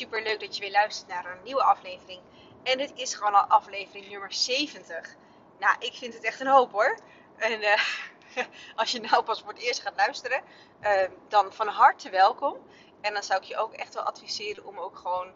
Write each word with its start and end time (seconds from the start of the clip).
super 0.00 0.22
leuk 0.22 0.40
dat 0.40 0.56
je 0.56 0.62
weer 0.62 0.70
luistert 0.70 1.08
naar 1.08 1.26
een 1.26 1.42
nieuwe 1.42 1.62
aflevering. 1.62 2.20
En 2.62 2.78
dit 2.78 2.92
is 2.94 3.14
gewoon 3.14 3.34
al 3.34 3.44
aflevering 3.44 4.08
nummer 4.08 4.32
70. 4.32 5.16
Nou, 5.58 5.76
ik 5.78 5.92
vind 5.94 6.14
het 6.14 6.24
echt 6.24 6.40
een 6.40 6.46
hoop 6.46 6.72
hoor. 6.72 6.98
En 7.36 7.60
uh, 7.60 7.82
als 8.80 8.90
je 8.90 9.00
nou 9.00 9.22
pas 9.22 9.40
voor 9.40 9.52
het 9.52 9.62
eerst 9.62 9.80
gaat 9.80 9.96
luisteren, 9.96 10.42
uh, 10.80 10.90
dan 11.28 11.52
van 11.52 11.68
harte 11.68 12.10
welkom. 12.10 12.56
En 13.00 13.12
dan 13.12 13.22
zou 13.22 13.40
ik 13.40 13.46
je 13.46 13.56
ook 13.56 13.72
echt 13.72 13.94
wel 13.94 14.02
adviseren 14.02 14.66
om 14.66 14.78
ook 14.78 14.96
gewoon 14.96 15.32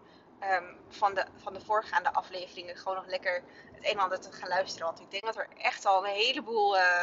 um, 0.52 0.76
van, 0.88 1.14
de, 1.14 1.24
van 1.36 1.52
de 1.52 1.60
voorgaande 1.60 2.12
afleveringen 2.12 2.76
gewoon 2.76 2.96
nog 2.96 3.06
lekker 3.06 3.42
het 3.72 3.84
een 3.84 3.92
en 3.92 3.98
ander 3.98 4.20
te 4.20 4.32
gaan 4.32 4.48
luisteren. 4.48 4.86
Want 4.86 5.00
ik 5.00 5.10
denk 5.10 5.24
dat 5.24 5.36
er 5.36 5.48
echt 5.56 5.86
al 5.86 6.06
een 6.06 6.12
heleboel 6.12 6.76
uh, 6.76 7.02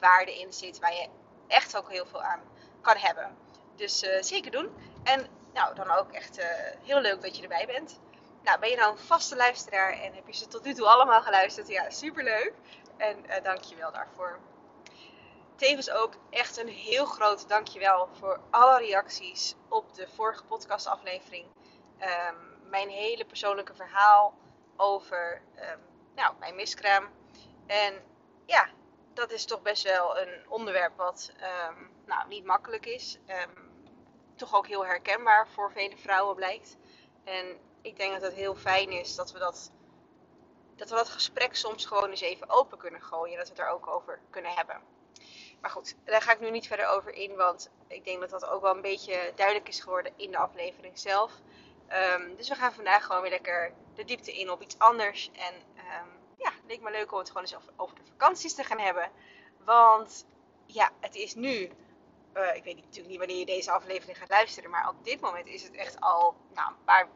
waarde 0.00 0.38
in 0.40 0.52
zit 0.52 0.78
waar 0.78 0.94
je 0.94 1.08
echt 1.46 1.76
ook 1.76 1.90
heel 1.90 2.06
veel 2.06 2.22
aan 2.22 2.40
kan 2.80 2.96
hebben. 2.96 3.36
Dus 3.76 4.02
uh, 4.02 4.22
zeker 4.22 4.50
doen. 4.50 4.70
En 5.04 5.37
nou, 5.58 5.74
dan 5.74 5.90
ook 5.90 6.12
echt 6.12 6.38
uh, 6.38 6.44
heel 6.82 7.00
leuk 7.00 7.22
dat 7.22 7.36
je 7.36 7.42
erbij 7.42 7.66
bent. 7.66 8.00
Nou, 8.42 8.58
ben 8.60 8.68
je 8.68 8.76
nou 8.76 8.92
een 8.92 8.98
vaste 8.98 9.36
luisteraar 9.36 9.92
en 9.92 10.14
heb 10.14 10.26
je 10.26 10.34
ze 10.34 10.46
tot 10.48 10.64
nu 10.64 10.74
toe 10.74 10.86
allemaal 10.86 11.22
geluisterd? 11.22 11.68
Ja, 11.68 11.90
superleuk. 11.90 12.52
En 12.96 13.24
uh, 13.26 13.42
dank 13.42 13.62
je 13.62 13.76
wel 13.76 13.92
daarvoor. 13.92 14.38
Tevens 15.56 15.90
ook 15.90 16.14
echt 16.30 16.56
een 16.56 16.68
heel 16.68 17.04
groot 17.04 17.48
dankjewel 17.48 18.08
voor 18.12 18.40
alle 18.50 18.78
reacties 18.78 19.54
op 19.68 19.94
de 19.94 20.08
vorige 20.14 20.44
podcastaflevering. 20.44 21.46
Um, 22.00 22.70
mijn 22.70 22.88
hele 22.88 23.24
persoonlijke 23.24 23.74
verhaal 23.74 24.34
over 24.76 25.42
um, 25.56 25.80
nou, 26.14 26.34
mijn 26.38 26.54
miskraam. 26.54 27.08
En 27.66 28.02
ja, 28.46 28.68
dat 29.14 29.30
is 29.30 29.44
toch 29.44 29.62
best 29.62 29.82
wel 29.82 30.18
een 30.18 30.44
onderwerp 30.48 30.96
wat 30.96 31.32
um, 31.68 31.90
nou, 32.06 32.28
niet 32.28 32.44
makkelijk 32.44 32.86
is. 32.86 33.18
Toch 34.38 34.54
ook 34.54 34.66
heel 34.66 34.86
herkenbaar 34.86 35.48
voor 35.48 35.72
vele 35.72 35.96
vrouwen 35.96 36.36
blijkt. 36.36 36.76
En 37.24 37.56
ik 37.82 37.96
denk 37.96 38.12
dat 38.12 38.22
het 38.22 38.34
heel 38.34 38.54
fijn 38.54 38.90
is 38.90 39.14
dat 39.14 39.32
we 39.32 39.38
dat, 39.38 39.72
dat 40.76 40.88
we 40.88 40.94
dat 40.94 41.08
gesprek 41.08 41.56
soms 41.56 41.86
gewoon 41.86 42.10
eens 42.10 42.20
even 42.20 42.50
open 42.50 42.78
kunnen 42.78 43.02
gooien. 43.02 43.32
En 43.32 43.38
dat 43.38 43.48
we 43.48 43.54
het 43.54 43.62
er 43.62 43.74
ook 43.74 43.86
over 43.86 44.20
kunnen 44.30 44.52
hebben. 44.54 44.82
Maar 45.60 45.70
goed, 45.70 45.96
daar 46.04 46.22
ga 46.22 46.32
ik 46.32 46.40
nu 46.40 46.50
niet 46.50 46.66
verder 46.66 46.86
over 46.86 47.12
in. 47.12 47.36
Want 47.36 47.70
ik 47.86 48.04
denk 48.04 48.20
dat 48.20 48.30
dat 48.30 48.46
ook 48.46 48.62
wel 48.62 48.74
een 48.74 48.80
beetje 48.80 49.32
duidelijk 49.34 49.68
is 49.68 49.80
geworden 49.80 50.12
in 50.16 50.30
de 50.30 50.38
aflevering 50.38 50.98
zelf. 50.98 51.32
Um, 52.16 52.36
dus 52.36 52.48
we 52.48 52.54
gaan 52.54 52.72
vandaag 52.72 53.04
gewoon 53.04 53.22
weer 53.22 53.30
lekker 53.30 53.72
de 53.94 54.04
diepte 54.04 54.32
in 54.32 54.50
op 54.50 54.62
iets 54.62 54.78
anders. 54.78 55.30
En 55.32 55.54
um, 55.54 56.08
ja, 56.36 56.50
het 56.50 56.64
leek 56.66 56.80
me 56.80 56.90
leuk 56.90 57.12
om 57.12 57.18
het 57.18 57.28
gewoon 57.28 57.42
eens 57.42 57.56
over 57.76 57.96
de 57.96 58.10
vakanties 58.10 58.54
te 58.54 58.64
gaan 58.64 58.78
hebben. 58.78 59.10
Want 59.64 60.26
ja, 60.66 60.90
het 61.00 61.14
is 61.14 61.34
nu 61.34 61.70
uh, 62.38 62.56
ik 62.56 62.64
weet 62.64 62.76
natuurlijk 62.76 63.08
niet 63.08 63.18
wanneer 63.18 63.38
je 63.38 63.46
deze 63.46 63.70
aflevering 63.70 64.18
gaat 64.18 64.28
luisteren, 64.28 64.70
maar 64.70 64.88
op 64.88 65.04
dit 65.04 65.20
moment 65.20 65.46
is 65.46 65.62
het 65.62 65.74
echt 65.74 66.00
al 66.00 66.34
nou, 66.54 66.68
een 66.70 66.84
paar 66.84 67.08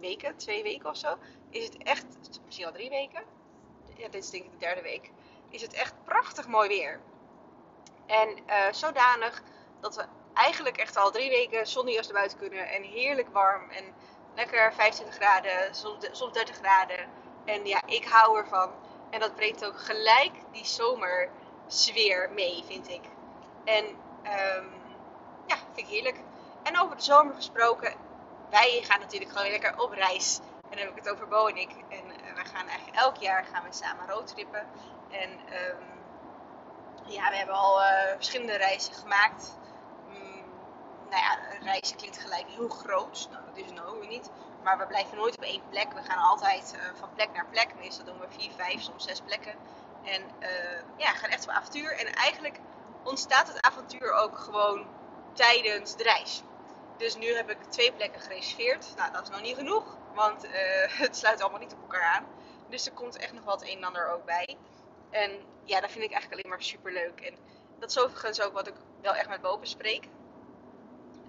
weken, 0.00 0.36
twee 0.36 0.62
weken 0.62 0.90
of 0.90 0.96
zo, 0.96 1.16
is 1.50 1.64
het 1.64 1.82
echt, 1.82 2.06
misschien 2.44 2.66
al 2.66 2.72
drie 2.72 2.90
weken, 2.90 3.22
ja, 3.96 4.08
dit 4.08 4.22
is 4.22 4.30
denk 4.30 4.44
ik 4.44 4.50
de 4.50 4.58
derde 4.58 4.82
week, 4.82 5.10
is 5.48 5.62
het 5.62 5.72
echt 5.72 5.94
prachtig 6.04 6.48
mooi 6.48 6.68
weer. 6.68 7.00
En 8.06 8.28
uh, 8.46 8.72
zodanig 8.72 9.42
dat 9.80 9.96
we 9.96 10.04
eigenlijk 10.34 10.76
echt 10.76 10.96
al 10.96 11.10
drie 11.10 11.30
weken 11.30 11.58
jas 11.92 12.06
naar 12.06 12.12
buiten 12.12 12.38
kunnen 12.38 12.68
en 12.68 12.82
heerlijk 12.82 13.28
warm 13.28 13.70
en 13.70 13.84
lekker 14.34 14.72
25 14.74 15.14
graden, 15.14 15.74
soms 16.12 16.32
30 16.32 16.56
graden. 16.56 17.08
En 17.44 17.66
ja, 17.66 17.82
ik 17.86 18.04
hou 18.04 18.38
ervan. 18.38 18.70
En 19.10 19.20
dat 19.20 19.34
brengt 19.34 19.64
ook 19.64 19.80
gelijk 19.80 20.32
die 20.52 20.64
zomersfeer 20.64 22.30
mee, 22.34 22.64
vind 22.66 22.88
ik. 22.88 23.02
En 23.64 23.84
Um, 24.26 24.72
ja, 25.46 25.56
vind 25.56 25.78
ik 25.78 25.86
heerlijk. 25.86 26.20
En 26.62 26.80
over 26.80 26.96
de 26.96 27.02
zomer 27.02 27.34
gesproken, 27.34 27.94
wij 28.50 28.82
gaan 28.82 29.00
natuurlijk 29.00 29.30
gewoon 29.30 29.50
lekker 29.50 29.80
op 29.80 29.92
reis. 29.92 30.40
En 30.70 30.76
dan 30.76 30.86
heb 30.86 30.96
ik 30.96 31.04
het 31.04 31.12
over 31.12 31.28
Bo 31.28 31.46
en 31.46 31.56
ik. 31.56 31.70
En 31.88 32.04
uh, 32.06 32.34
we 32.34 32.44
gaan 32.44 32.68
eigenlijk 32.68 32.98
elk 32.98 33.16
jaar 33.16 33.44
gaan 33.44 33.64
we 33.64 33.72
samen 33.72 34.08
roadtrippen. 34.08 34.66
En 35.10 35.30
um, 35.30 35.84
ja, 37.04 37.30
we 37.30 37.36
hebben 37.36 37.54
al 37.54 37.80
uh, 37.80 37.86
verschillende 38.14 38.56
reizen 38.56 38.94
gemaakt. 38.94 39.58
Um, 40.08 40.44
nou 41.10 41.22
ja, 41.22 41.38
reizen 41.60 41.96
klinkt 41.96 42.18
gelijk 42.18 42.46
heel 42.48 42.68
groot. 42.68 43.28
Nou, 43.30 43.44
dat 43.44 43.56
is 43.56 43.64
het 43.64 43.74
nou 43.74 44.06
niet. 44.06 44.30
Maar 44.62 44.78
we 44.78 44.86
blijven 44.86 45.16
nooit 45.16 45.36
op 45.36 45.42
één 45.42 45.62
plek. 45.70 45.92
We 45.92 46.02
gaan 46.02 46.18
altijd 46.18 46.74
uh, 46.76 46.98
van 46.98 47.08
plek 47.14 47.32
naar 47.32 47.46
plek. 47.50 47.74
Meestal 47.78 48.04
doen 48.04 48.18
we 48.18 48.26
vier, 48.28 48.50
vijf, 48.56 48.82
soms 48.82 49.04
zes 49.04 49.20
plekken. 49.20 49.54
En 50.04 50.22
ja, 50.96 51.10
gaan 51.10 51.30
echt 51.30 51.42
op 51.42 51.50
avontuur. 51.50 51.98
En 51.98 52.14
eigenlijk 52.14 52.60
ontstaat 53.06 53.48
het 53.48 53.60
avontuur 53.60 54.12
ook 54.12 54.38
gewoon 54.38 54.86
tijdens 55.32 55.96
de 55.96 56.02
reis. 56.02 56.42
Dus 56.96 57.16
nu 57.16 57.34
heb 57.34 57.50
ik 57.50 57.62
twee 57.68 57.92
plekken 57.92 58.20
gereserveerd. 58.20 58.92
Nou, 58.96 59.12
dat 59.12 59.22
is 59.22 59.28
nog 59.28 59.42
niet 59.42 59.56
genoeg, 59.56 59.96
want 60.14 60.44
uh, 60.44 60.52
het 61.04 61.16
sluit 61.16 61.40
allemaal 61.40 61.60
niet 61.60 61.72
op 61.72 61.82
elkaar 61.82 62.14
aan. 62.14 62.26
Dus 62.68 62.86
er 62.86 62.92
komt 62.92 63.16
echt 63.16 63.32
nog 63.32 63.44
wat 63.44 63.62
een 63.62 63.76
en 63.76 63.84
ander 63.84 64.12
ook 64.12 64.24
bij. 64.24 64.56
En 65.10 65.30
ja, 65.64 65.80
dat 65.80 65.90
vind 65.90 66.04
ik 66.04 66.10
eigenlijk 66.10 66.32
alleen 66.32 66.50
maar 66.50 66.62
super 66.62 66.92
leuk. 66.92 67.20
En 67.20 67.34
dat 67.78 67.90
is 67.90 67.98
overigens 67.98 68.40
ook 68.40 68.52
wat 68.52 68.66
ik 68.66 68.74
wel 69.00 69.14
echt 69.14 69.28
met 69.28 69.40
Bo 69.40 69.58
bespreek. 69.58 70.08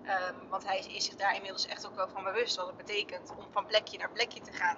Um, 0.04 0.50
want 0.50 0.66
hij 0.66 0.80
is 0.80 1.06
zich 1.06 1.16
daar 1.16 1.36
inmiddels 1.36 1.68
echt 1.68 1.88
ook 1.88 1.96
wel 1.96 2.08
van 2.08 2.24
bewust 2.24 2.56
wat 2.56 2.68
het 2.68 2.78
betekent 2.78 3.34
om 3.38 3.46
van 3.52 3.66
plekje 3.66 3.98
naar 3.98 4.10
plekje 4.12 4.42
te 4.42 4.52
gaan. 4.52 4.78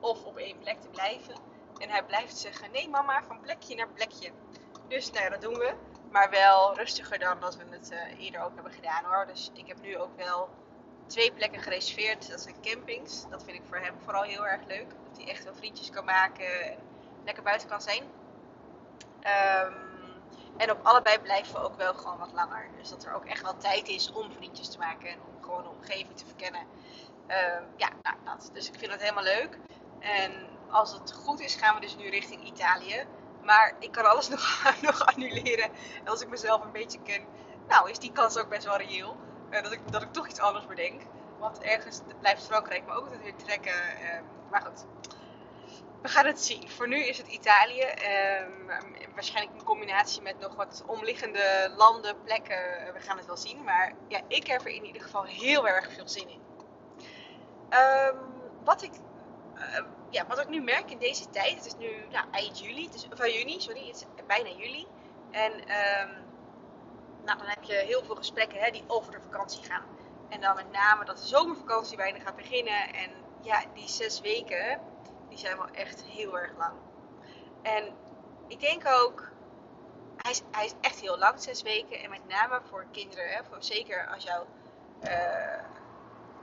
Of 0.00 0.24
op 0.24 0.36
één 0.36 0.58
plek 0.58 0.80
te 0.80 0.88
blijven. 0.88 1.34
En 1.78 1.88
hij 1.88 2.04
blijft 2.04 2.36
zeggen: 2.36 2.70
nee, 2.70 2.88
mama, 2.88 3.22
van 3.22 3.40
plekje 3.40 3.74
naar 3.74 3.88
plekje. 3.88 4.30
Dus 4.88 5.10
nou 5.10 5.24
ja, 5.24 5.30
dat 5.30 5.40
doen 5.40 5.54
we. 5.54 5.74
Maar 6.16 6.30
wel 6.30 6.76
rustiger 6.76 7.18
dan 7.18 7.40
dat 7.40 7.56
we 7.56 7.64
het 7.70 7.90
uh, 7.92 8.24
eerder 8.24 8.40
ook 8.40 8.54
hebben 8.54 8.72
gedaan 8.72 9.04
hoor. 9.04 9.26
Dus 9.26 9.50
ik 9.54 9.66
heb 9.66 9.80
nu 9.80 9.98
ook 9.98 10.16
wel 10.16 10.48
twee 11.06 11.32
plekken 11.32 11.60
gereserveerd. 11.60 12.30
Dat 12.30 12.40
zijn 12.40 12.54
campings. 12.62 13.28
Dat 13.30 13.44
vind 13.44 13.56
ik 13.56 13.62
voor 13.68 13.76
hem 13.76 13.94
vooral 14.04 14.22
heel 14.22 14.46
erg 14.46 14.64
leuk. 14.66 14.86
Dat 15.08 15.16
hij 15.16 15.28
echt 15.28 15.44
wel 15.44 15.54
vriendjes 15.54 15.90
kan 15.90 16.04
maken 16.04 16.70
en 16.70 16.78
lekker 17.24 17.42
buiten 17.42 17.68
kan 17.68 17.80
zijn. 17.80 18.02
Um, 18.02 19.74
en 20.56 20.70
op 20.70 20.78
allebei 20.82 21.18
blijven 21.18 21.54
we 21.54 21.60
ook 21.60 21.76
wel 21.76 21.94
gewoon 21.94 22.18
wat 22.18 22.32
langer. 22.32 22.68
Dus 22.78 22.88
dat 22.88 23.04
er 23.04 23.14
ook 23.14 23.24
echt 23.24 23.42
wel 23.42 23.56
tijd 23.56 23.88
is 23.88 24.12
om 24.12 24.32
vriendjes 24.32 24.68
te 24.68 24.78
maken 24.78 25.08
en 25.08 25.18
om 25.28 25.42
gewoon 25.42 25.62
de 25.62 25.68
omgeving 25.68 26.16
te 26.16 26.26
verkennen. 26.26 26.62
Um, 27.26 27.64
ja, 27.76 27.88
nou, 28.02 28.16
dat. 28.24 28.50
Dus 28.52 28.68
ik 28.68 28.78
vind 28.78 28.92
het 28.92 29.00
helemaal 29.00 29.24
leuk. 29.24 29.58
En 29.98 30.32
als 30.70 30.92
het 30.92 31.12
goed 31.12 31.40
is, 31.40 31.54
gaan 31.54 31.74
we 31.74 31.80
dus 31.80 31.96
nu 31.96 32.08
richting 32.08 32.44
Italië. 32.44 33.06
Maar 33.46 33.72
ik 33.78 33.92
kan 33.92 34.04
alles 34.04 34.28
nog, 34.34 34.74
nog 34.82 35.06
annuleren. 35.06 35.70
En 36.04 36.08
als 36.08 36.20
ik 36.20 36.28
mezelf 36.28 36.64
een 36.64 36.72
beetje 36.72 37.02
ken, 37.02 37.24
nou 37.68 37.90
is 37.90 37.98
die 37.98 38.12
kans 38.12 38.38
ook 38.38 38.48
best 38.48 38.64
wel 38.64 38.76
reëel. 38.76 39.16
Uh, 39.50 39.62
dat, 39.62 39.72
ik, 39.72 39.80
dat 39.92 40.02
ik 40.02 40.12
toch 40.12 40.28
iets 40.28 40.40
anders 40.40 40.66
bedenk. 40.66 41.02
Want 41.38 41.62
ergens 41.62 42.00
blijft 42.20 42.46
Frankrijk 42.46 42.86
me 42.86 42.92
ook 42.92 43.04
altijd 43.04 43.22
weer 43.22 43.36
trekken. 43.36 43.72
Uh, 44.02 44.20
maar 44.50 44.62
goed, 44.62 44.84
we 46.02 46.08
gaan 46.08 46.26
het 46.26 46.40
zien. 46.40 46.70
Voor 46.70 46.88
nu 46.88 47.04
is 47.04 47.18
het 47.18 47.26
Italië. 47.26 47.80
Uh, 47.80 48.74
waarschijnlijk 49.14 49.56
in 49.58 49.64
combinatie 49.64 50.22
met 50.22 50.38
nog 50.38 50.54
wat 50.54 50.84
omliggende 50.86 51.72
landen, 51.76 52.22
plekken. 52.22 52.92
We 52.92 53.00
gaan 53.00 53.16
het 53.16 53.26
wel 53.26 53.36
zien. 53.36 53.64
Maar 53.64 53.92
ja, 54.08 54.20
ik 54.28 54.46
heb 54.46 54.60
er 54.60 54.70
in 54.70 54.84
ieder 54.84 55.02
geval 55.02 55.24
heel 55.24 55.68
erg 55.68 55.92
veel 55.92 56.08
zin 56.08 56.28
in. 56.28 56.40
Ehm, 57.68 58.16
wat 58.64 58.82
ik 58.82 58.92
uh, 59.54 59.78
ja, 60.10 60.26
wat 60.26 60.40
ik 60.40 60.48
nu 60.48 60.62
merk 60.62 60.90
in 60.90 60.98
deze 60.98 61.30
tijd, 61.30 61.54
het 61.54 61.66
is 61.66 61.76
nu 61.76 62.06
nou, 62.10 62.26
eind 62.30 62.58
juli, 62.58 62.84
het 62.84 62.94
is, 62.94 63.06
van 63.10 63.32
juni, 63.32 63.60
sorry, 63.60 63.86
het 63.86 64.06
is 64.16 64.26
bijna 64.26 64.48
juli. 64.48 64.86
En 65.30 65.52
um, 65.52 66.24
nou, 67.24 67.38
dan 67.38 67.46
heb 67.46 67.62
je 67.62 67.74
heel 67.74 68.04
veel 68.04 68.14
gesprekken 68.14 68.58
hè, 68.58 68.70
die 68.70 68.84
over 68.86 69.12
de 69.12 69.20
vakantie 69.20 69.64
gaan. 69.64 69.84
En 70.28 70.40
dan 70.40 70.54
met 70.54 70.70
name 70.70 71.04
dat 71.04 71.16
de 71.16 71.26
zomervakantie 71.26 71.96
bijna 71.96 72.18
gaat 72.18 72.36
beginnen. 72.36 72.94
En 72.94 73.10
ja, 73.40 73.62
die 73.74 73.88
zes 73.88 74.20
weken, 74.20 74.80
die 75.28 75.38
zijn 75.38 75.56
wel 75.56 75.68
echt 75.68 76.02
heel 76.02 76.38
erg 76.38 76.56
lang. 76.56 76.74
En 77.62 77.94
ik 78.46 78.60
denk 78.60 78.82
ook, 78.86 79.30
hij 80.16 80.30
is, 80.30 80.42
hij 80.50 80.64
is 80.64 80.74
echt 80.80 81.00
heel 81.00 81.18
lang, 81.18 81.42
zes 81.42 81.62
weken. 81.62 82.00
En 82.00 82.10
met 82.10 82.28
name 82.28 82.60
voor 82.68 82.86
kinderen, 82.92 83.28
hè, 83.28 83.44
voor, 83.44 83.56
zeker 83.62 84.06
als 84.06 84.24
jouw... 84.24 84.46
Uh, 85.04 85.75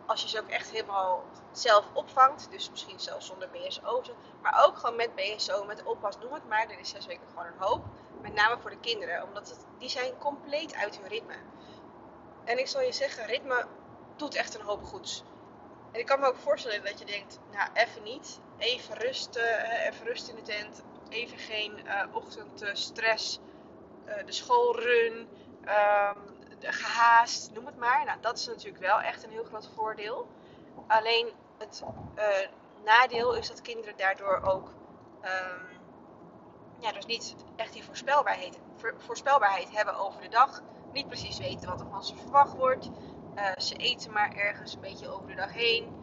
als 0.06 0.22
je 0.22 0.28
ze 0.28 0.40
ook 0.40 0.50
echt 0.50 0.72
helemaal 0.72 1.24
zelf 1.52 1.86
opvangt. 1.94 2.52
Dus 2.52 2.70
misschien 2.70 3.00
zelfs 3.00 3.26
zonder 3.26 3.50
BSO. 3.50 4.02
Maar 4.42 4.66
ook 4.66 4.78
gewoon 4.78 4.96
met 4.96 5.16
BSO, 5.16 5.66
met 5.66 5.84
oppas, 5.84 6.18
noem 6.18 6.34
het 6.34 6.48
maar. 6.48 6.68
Dan 6.68 6.78
is 6.78 6.90
zes 6.90 7.06
weken 7.06 7.28
gewoon 7.28 7.46
een 7.46 7.58
hoop. 7.58 7.86
Met 8.22 8.34
name 8.34 8.62
voor 8.62 8.70
de 8.70 8.80
kinderen. 8.80 9.24
Omdat 9.24 9.50
het, 9.50 9.66
die 9.78 9.90
zijn 9.90 10.18
compleet 10.18 10.76
uit 10.76 10.98
hun 10.98 11.08
ritme. 11.08 11.36
En 12.44 12.60
ik 12.60 12.68
zal 12.68 12.82
je 12.82 12.92
zeggen, 12.92 13.26
ritme 13.26 13.66
doet 14.16 14.36
echt 14.36 14.56
een 14.56 14.66
hoop 14.66 14.84
goeds. 14.84 15.24
En 15.92 16.00
ik 16.00 16.06
kan 16.06 16.20
me 16.20 16.28
ook 16.28 16.38
voorstellen 16.38 16.84
dat 16.84 17.00
je 17.00 17.06
denkt, 17.06 17.40
nou 17.52 17.70
even 17.74 18.04
niet. 18.04 18.40
Even 18.58 18.96
rusten, 18.98 19.72
even 19.88 20.06
rust 20.06 20.28
in 20.28 20.36
de 20.36 20.42
tent. 20.42 20.84
Even 21.10 21.38
geen 21.38 21.80
uh, 21.86 22.04
ochtendstress. 22.12 23.40
Uh, 24.06 24.26
de 24.26 24.32
schoolrun. 24.32 25.28
Um, 25.62 26.33
gehaast, 26.72 27.52
noem 27.54 27.66
het 27.66 27.78
maar. 27.78 28.06
Nou, 28.06 28.18
dat 28.22 28.38
is 28.38 28.48
natuurlijk 28.48 28.84
wel 28.84 29.02
echt 29.02 29.24
een 29.24 29.32
heel 29.32 29.44
groot 29.44 29.70
voordeel. 29.76 30.28
Alleen 30.88 31.28
het 31.58 31.84
uh, 32.16 32.24
nadeel 32.86 33.36
is 33.36 33.48
dat 33.48 33.62
kinderen 33.62 33.98
daardoor 33.98 34.42
ook 34.44 34.68
um, 35.22 35.82
ja, 36.80 36.92
dus 36.92 37.06
niet 37.06 37.36
echt 37.56 37.74
die 37.74 37.84
voorspelbaarheid, 37.84 38.60
voorspelbaarheid 38.98 39.76
hebben 39.76 39.96
over 39.96 40.22
de 40.22 40.30
dag. 40.30 40.62
Niet 40.94 41.08
precies 41.08 41.38
weten 41.38 41.70
wat 41.70 41.82
er 41.82 41.88
van 41.90 42.04
ze 42.04 42.16
verwacht 42.16 42.54
wordt. 42.54 42.90
Uh, 43.36 43.52
ze 43.58 43.76
eten 43.76 44.12
maar 44.12 44.36
ergens 44.36 44.74
een 44.74 44.82
beetje 44.82 45.10
over 45.10 45.28
de 45.28 45.36
dag 45.36 45.54
heen. 45.54 46.02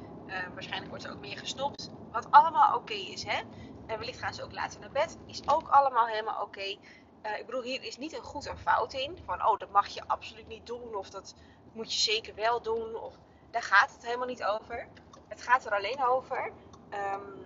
waarschijnlijk 0.52 0.90
wordt 0.90 1.04
er 1.04 1.12
ook 1.12 1.20
meer 1.20 1.38
gestopt. 1.38 1.90
Wat 2.10 2.30
allemaal 2.30 2.76
oké 2.76 2.92
is, 2.92 3.24
hè. 3.24 3.40
En 3.86 3.98
wellicht 3.98 4.18
gaan 4.18 4.34
ze 4.34 4.44
ook 4.44 4.52
later 4.52 4.80
naar 4.80 4.90
bed. 4.90 5.18
Is 5.26 5.48
ook 5.48 5.68
allemaal 5.68 6.06
helemaal 6.06 6.42
oké. 6.42 6.76
Ik 7.22 7.46
bedoel, 7.46 7.62
hier 7.62 7.82
is 7.82 7.96
niet 7.96 8.12
een 8.12 8.22
goed 8.22 8.46
en 8.46 8.58
fout 8.58 8.92
in. 8.92 9.18
Van, 9.24 9.46
oh, 9.46 9.58
dat 9.58 9.70
mag 9.70 9.86
je 9.86 10.02
absoluut 10.06 10.48
niet 10.48 10.66
doen. 10.66 10.94
Of 10.94 11.10
dat 11.10 11.34
moet 11.72 11.92
je 11.94 12.00
zeker 12.00 12.34
wel 12.34 12.62
doen. 12.62 12.94
Of, 12.94 13.14
daar 13.50 13.62
gaat 13.62 13.92
het 13.92 14.04
helemaal 14.04 14.26
niet 14.26 14.44
over. 14.44 14.88
Het 15.28 15.42
gaat 15.42 15.64
er 15.64 15.74
alleen 15.74 16.04
over. 16.04 16.52
Ehm, 16.90 17.40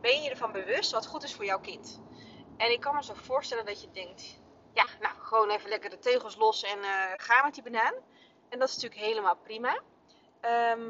ben 0.00 0.22
je 0.22 0.30
ervan 0.30 0.52
bewust 0.52 0.90
wat 0.90 1.06
goed 1.06 1.22
is 1.22 1.34
voor 1.34 1.44
jouw 1.44 1.60
kind? 1.60 2.00
En 2.56 2.72
ik 2.72 2.80
kan 2.80 2.94
me 2.94 3.02
zo 3.02 3.14
voorstellen 3.14 3.64
dat 3.64 3.80
je 3.80 3.90
denkt, 3.90 4.40
ja, 4.72 4.86
nou, 5.00 5.14
gewoon 5.18 5.50
even 5.50 5.68
lekker 5.68 5.90
de 5.90 5.98
tegels 5.98 6.36
los 6.36 6.62
en 6.62 6.78
uh, 6.78 7.04
ga 7.16 7.44
met 7.44 7.54
die 7.54 7.62
banaan. 7.62 7.94
En 8.48 8.58
dat 8.58 8.68
is 8.68 8.74
natuurlijk 8.74 9.00
helemaal 9.00 9.36
prima. 9.36 9.80
Ehm, 10.40 10.80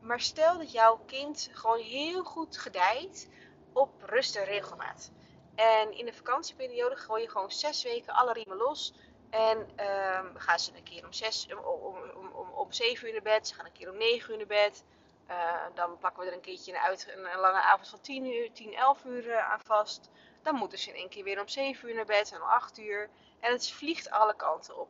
maar 0.00 0.20
stel 0.20 0.58
dat 0.58 0.72
jouw 0.72 1.00
kind 1.06 1.50
gewoon 1.52 1.78
heel 1.78 2.24
goed 2.24 2.58
gedijt 2.58 3.28
op 3.72 4.02
rust 4.02 4.36
en 4.36 4.44
regelmaat. 4.44 5.12
En 5.56 5.92
in 5.92 6.04
de 6.04 6.12
vakantieperiode 6.12 6.96
gooi 6.96 7.22
je 7.22 7.30
gewoon 7.30 7.50
zes 7.50 7.82
weken 7.82 8.14
alle 8.14 8.32
riemen 8.32 8.56
los. 8.56 8.94
En 9.30 9.58
um, 9.58 10.36
gaan 10.36 10.58
ze 10.58 10.76
een 10.76 10.82
keer 10.82 11.04
om, 11.04 11.12
zes, 11.12 11.48
om, 11.50 11.58
om, 11.58 12.30
om, 12.34 12.48
om, 12.48 12.72
zeven 12.72 13.06
uur 13.06 13.12
naar 13.12 13.22
bed. 13.22 13.48
Ze 13.48 13.54
gaan 13.54 13.64
een 13.64 13.72
keer 13.72 13.90
om 13.90 13.96
negen 13.96 14.30
uur 14.30 14.36
naar 14.36 14.46
bed. 14.46 14.84
Uh, 15.30 15.64
dan 15.74 15.98
pakken 15.98 16.22
we 16.22 16.28
er 16.28 16.34
een 16.34 16.40
keertje 16.40 16.72
een, 16.72 16.78
uit, 16.78 17.12
een, 17.14 17.40
lange 17.40 17.60
avond 17.60 17.88
van 17.88 18.00
10 18.00 18.24
uur, 18.24 18.52
10, 18.52 18.74
11 18.74 19.04
uur 19.04 19.26
uh, 19.26 19.50
aan 19.50 19.60
vast. 19.64 20.10
Dan 20.42 20.54
moeten 20.54 20.78
ze 20.78 20.88
in 20.88 20.96
één 20.96 21.08
keer 21.08 21.24
weer 21.24 21.40
om 21.40 21.48
7 21.48 21.88
uur 21.88 21.94
naar 21.94 22.04
bed 22.04 22.32
en 22.32 22.42
om 22.42 22.48
8 22.48 22.78
uur. 22.78 23.10
En 23.40 23.52
het 23.52 23.70
vliegt 23.70 24.10
alle 24.10 24.36
kanten 24.36 24.78
op. 24.78 24.88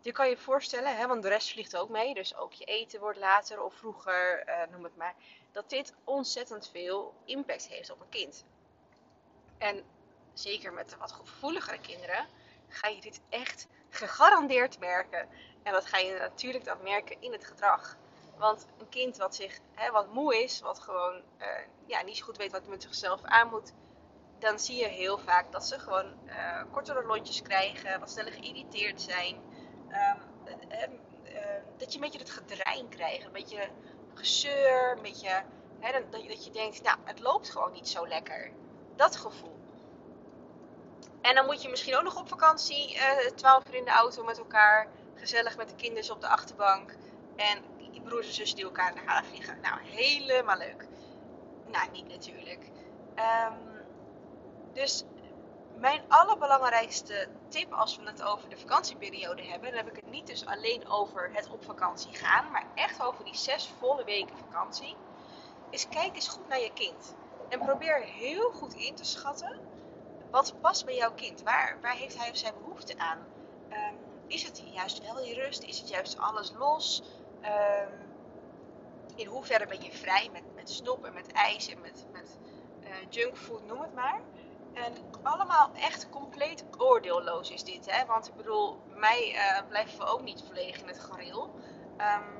Je 0.00 0.12
kan 0.12 0.28
je 0.28 0.36
voorstellen, 0.36 0.96
hè, 0.96 1.06
want 1.06 1.22
de 1.22 1.28
rest 1.28 1.52
vliegt 1.52 1.76
ook 1.76 1.88
mee. 1.88 2.14
Dus 2.14 2.36
ook 2.36 2.52
je 2.52 2.64
eten 2.64 3.00
wordt 3.00 3.18
later 3.18 3.62
of 3.62 3.74
vroeger, 3.74 4.48
uh, 4.48 4.62
noem 4.70 4.84
het 4.84 4.96
maar. 4.96 5.14
Dat 5.52 5.70
dit 5.70 5.94
ontzettend 6.04 6.68
veel 6.68 7.14
impact 7.24 7.68
heeft 7.68 7.90
op 7.90 8.00
een 8.00 8.08
kind. 8.08 8.44
En 9.58 9.84
zeker 10.32 10.72
met 10.72 10.90
de 10.90 10.96
wat 10.96 11.12
gevoeligere 11.12 11.80
kinderen 11.80 12.26
ga 12.68 12.88
je 12.88 13.00
dit 13.00 13.20
echt 13.28 13.66
gegarandeerd 13.88 14.78
merken. 14.78 15.28
En 15.62 15.72
dat 15.72 15.86
ga 15.86 15.98
je 15.98 16.16
natuurlijk 16.18 16.64
dan 16.64 16.82
merken 16.82 17.20
in 17.20 17.32
het 17.32 17.44
gedrag. 17.44 17.96
Want 18.36 18.66
een 18.78 18.88
kind 18.88 19.16
wat, 19.16 19.34
zich, 19.34 19.58
hè, 19.74 19.90
wat 19.90 20.12
moe 20.12 20.42
is, 20.42 20.60
wat 20.60 20.78
gewoon 20.78 21.22
uh, 21.38 21.46
ja, 21.86 22.02
niet 22.02 22.16
zo 22.16 22.24
goed 22.24 22.36
weet 22.36 22.52
wat 22.52 22.60
hij 22.60 22.70
met 22.70 22.82
zichzelf 22.82 23.22
aan 23.22 23.48
moet, 23.48 23.72
dan 24.38 24.58
zie 24.58 24.76
je 24.76 24.86
heel 24.86 25.18
vaak 25.18 25.52
dat 25.52 25.66
ze 25.66 25.78
gewoon 25.78 26.14
uh, 26.26 26.62
kortere 26.70 27.06
lontjes 27.06 27.42
krijgen, 27.42 28.00
wat 28.00 28.10
sneller 28.10 28.32
geïrriteerd 28.32 29.00
zijn. 29.00 29.36
Um, 29.88 30.20
uh, 30.70 30.86
dat 31.76 31.92
je 31.92 31.94
een 31.94 32.04
beetje 32.04 32.18
het 32.18 32.30
gedrein 32.30 32.88
krijgt, 32.88 33.24
een 33.24 33.32
beetje 33.32 33.68
gezeur, 34.14 34.92
een 34.96 35.02
beetje 35.02 35.42
hè, 35.80 35.92
dat, 35.92 36.12
dat 36.12 36.44
je 36.44 36.50
denkt, 36.50 36.82
nou, 36.82 36.98
het 37.04 37.20
loopt 37.20 37.50
gewoon 37.50 37.72
niet 37.72 37.88
zo 37.88 38.06
lekker. 38.06 38.52
Dat 38.96 39.16
gevoel. 39.16 39.56
En 41.20 41.34
dan 41.34 41.46
moet 41.46 41.62
je 41.62 41.68
misschien 41.68 41.96
ook 41.96 42.02
nog 42.02 42.16
op 42.16 42.28
vakantie, 42.28 42.98
12 43.34 43.62
uur 43.68 43.74
in 43.74 43.84
de 43.84 43.90
auto 43.90 44.24
met 44.24 44.38
elkaar, 44.38 44.88
gezellig 45.14 45.56
met 45.56 45.68
de 45.68 45.74
kinderen 45.74 46.14
op 46.14 46.20
de 46.20 46.28
achterbank. 46.28 46.94
En 47.36 47.64
je 47.90 48.00
broers 48.00 48.26
en 48.26 48.32
zussen 48.32 48.56
die 48.56 48.64
elkaar 48.64 48.94
naar 48.94 49.04
halen 49.04 49.24
vliegen. 49.24 49.60
Nou, 49.60 49.80
helemaal 49.82 50.56
leuk. 50.56 50.86
Nou, 51.66 51.90
niet 51.90 52.08
natuurlijk. 52.08 52.70
Um, 53.16 53.84
dus 54.72 55.04
mijn 55.78 56.02
allerbelangrijkste 56.08 57.28
tip 57.48 57.72
als 57.72 57.96
we 57.96 58.02
het 58.06 58.22
over 58.22 58.48
de 58.48 58.56
vakantieperiode 58.56 59.42
hebben, 59.42 59.68
dan 59.68 59.78
heb 59.78 59.88
ik 59.88 59.96
het 59.96 60.10
niet 60.10 60.26
dus 60.26 60.46
alleen 60.46 60.88
over 60.88 61.30
het 61.32 61.48
op 61.50 61.64
vakantie 61.64 62.14
gaan, 62.14 62.50
maar 62.50 62.66
echt 62.74 63.02
over 63.02 63.24
die 63.24 63.36
zes 63.36 63.70
volle 63.78 64.04
weken 64.04 64.36
vakantie, 64.36 64.96
is 65.70 65.88
kijk 65.88 66.14
eens 66.14 66.28
goed 66.28 66.48
naar 66.48 66.60
je 66.60 66.72
kind. 66.72 67.14
Probeer 67.58 68.02
heel 68.02 68.50
goed 68.50 68.74
in 68.74 68.94
te 68.94 69.04
schatten 69.04 69.60
wat 70.30 70.54
past 70.60 70.84
bij 70.84 70.96
jouw 70.96 71.12
kind. 71.12 71.42
Waar, 71.42 71.78
waar 71.82 71.94
heeft 71.94 72.18
hij 72.18 72.30
of 72.30 72.36
zij 72.36 72.52
behoefte 72.54 72.98
aan? 72.98 73.18
Um, 73.70 73.98
is 74.26 74.42
het 74.42 74.62
juist 74.72 75.02
wel 75.02 75.14
die 75.14 75.34
rust? 75.34 75.62
Is 75.62 75.78
het 75.78 75.88
juist 75.88 76.18
alles 76.18 76.52
los? 76.58 77.02
Um, 77.42 78.14
in 79.14 79.26
hoeverre 79.26 79.66
ben 79.66 79.82
je 79.82 79.92
vrij 79.92 80.28
met, 80.32 80.42
met 80.54 80.70
snoep 80.70 81.04
en 81.04 81.14
met 81.14 81.32
ijs 81.32 81.68
en 81.68 81.80
met, 81.80 82.06
met 82.12 82.38
uh, 82.80 82.88
junkfood, 83.08 83.66
noem 83.66 83.80
het 83.80 83.94
maar. 83.94 84.20
En 84.74 84.92
allemaal 85.22 85.70
echt 85.74 86.08
compleet 86.10 86.64
oordeelloos 86.78 87.50
is 87.50 87.64
dit. 87.64 87.90
Hè? 87.90 88.06
Want 88.06 88.28
ik 88.28 88.34
bedoel, 88.34 88.80
mij 88.86 89.32
uh, 89.34 89.68
blijven 89.68 89.98
we 89.98 90.04
ook 90.04 90.22
niet 90.22 90.42
volledig 90.46 90.80
in 90.80 90.88
het 90.88 91.00
gareel. 91.00 91.54
Um, 91.98 92.35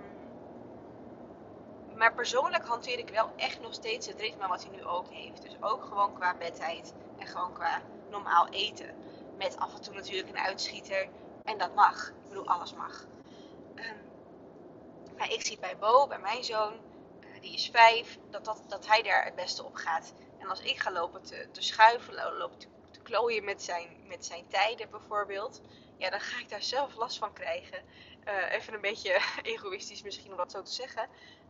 maar 1.97 2.15
persoonlijk 2.15 2.67
hanteer 2.67 2.99
ik 2.99 3.09
wel 3.09 3.33
echt 3.37 3.61
nog 3.61 3.75
steeds 3.75 4.07
het 4.07 4.21
ritme 4.21 4.49
wat 4.49 4.63
hij 4.65 4.77
nu 4.77 4.85
ook 4.85 5.09
heeft. 5.11 5.43
Dus 5.43 5.57
ook 5.61 5.85
gewoon 5.85 6.15
qua 6.15 6.35
bedtijd 6.37 6.95
en 7.19 7.27
gewoon 7.27 7.53
qua 7.53 7.83
normaal 8.11 8.49
eten. 8.49 8.95
Met 9.37 9.57
af 9.57 9.75
en 9.75 9.81
toe 9.81 9.95
natuurlijk 9.95 10.29
een 10.29 10.39
uitschieter. 10.39 11.09
En 11.45 11.59
dat 11.59 11.75
mag. 11.75 12.09
Ik 12.09 12.29
bedoel, 12.29 12.47
alles 12.47 12.75
mag. 12.75 13.05
Um, 13.75 14.07
maar 15.17 15.33
ik 15.33 15.47
zie 15.47 15.59
bij 15.59 15.79
Bo, 15.79 16.07
bij 16.07 16.19
mijn 16.19 16.45
zoon, 16.45 16.73
uh, 16.73 17.41
die 17.41 17.55
is 17.55 17.69
vijf, 17.73 18.19
dat, 18.31 18.45
dat, 18.45 18.63
dat 18.69 18.87
hij 18.87 19.03
daar 19.03 19.25
het 19.25 19.35
beste 19.35 19.65
op 19.65 19.75
gaat. 19.75 20.13
En 20.39 20.49
als 20.49 20.61
ik 20.61 20.79
ga 20.79 20.93
lopen 20.93 21.23
te, 21.23 21.49
te 21.53 21.63
schuiven, 21.63 22.15
lopen 22.39 22.59
te, 22.59 22.67
te 22.91 23.01
klooien 23.01 23.45
met 23.45 23.63
zijn, 23.63 23.89
met 24.07 24.27
zijn 24.27 24.49
tijden 24.49 24.91
bijvoorbeeld, 24.91 25.61
ja, 25.97 26.11
dan 26.11 26.21
ga 26.21 26.41
ik 26.41 26.49
daar 26.49 26.63
zelf 26.63 26.95
last 26.95 27.19
van 27.19 27.33
krijgen. 27.33 27.85
Uh, 28.29 28.53
even 28.53 28.75
een 28.75 28.81
beetje 28.81 29.21
egoïstisch 29.43 30.03
misschien 30.03 30.31
om 30.31 30.37
dat 30.37 30.51
zo 30.51 30.63
te 30.63 30.73
zeggen. 30.73 31.09